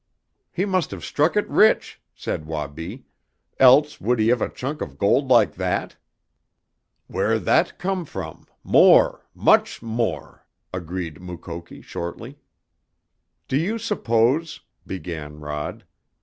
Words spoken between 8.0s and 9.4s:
from more,